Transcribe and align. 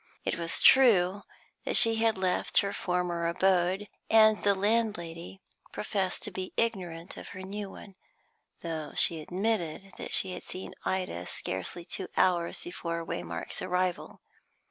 It 0.25 0.35
was 0.35 0.61
true 0.63 1.21
that 1.63 1.77
she 1.77 1.97
had 1.97 2.17
left 2.17 2.61
her 2.61 2.73
former 2.73 3.27
abode, 3.27 3.87
and 4.09 4.41
the 4.43 4.55
landlady 4.55 5.41
professed 5.71 6.23
to 6.23 6.31
be 6.31 6.53
ignorant 6.57 7.17
of 7.17 7.27
her 7.27 7.43
new 7.43 7.69
one, 7.69 7.93
though 8.63 8.93
she 8.95 9.21
admitted 9.21 9.91
that 9.99 10.11
she 10.15 10.31
had 10.33 10.41
seen 10.41 10.73
Ida 10.85 11.27
scarcely 11.27 11.85
two 11.85 12.07
hours 12.17 12.63
before 12.63 13.05
Waymark's 13.05 13.61
arrival. 13.61 14.21